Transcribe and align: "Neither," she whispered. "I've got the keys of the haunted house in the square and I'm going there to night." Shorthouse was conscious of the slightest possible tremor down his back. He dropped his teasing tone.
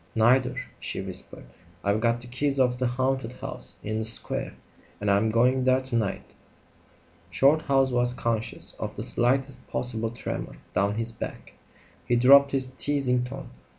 "Neither," 0.15 0.55
she 0.79 0.99
whispered. 0.99 1.45
"I've 1.83 2.01
got 2.01 2.21
the 2.21 2.25
keys 2.27 2.59
of 2.59 2.79
the 2.79 2.87
haunted 2.87 3.33
house 3.33 3.75
in 3.83 3.99
the 3.99 4.03
square 4.03 4.55
and 4.99 5.11
I'm 5.11 5.29
going 5.29 5.63
there 5.63 5.81
to 5.81 5.95
night." 5.95 6.33
Shorthouse 7.29 7.91
was 7.91 8.13
conscious 8.13 8.73
of 8.79 8.95
the 8.95 9.03
slightest 9.03 9.67
possible 9.67 10.09
tremor 10.09 10.53
down 10.73 10.95
his 10.95 11.11
back. 11.11 11.53
He 12.07 12.15
dropped 12.15 12.49
his 12.49 12.65
teasing 12.69 13.23
tone. 13.23 13.51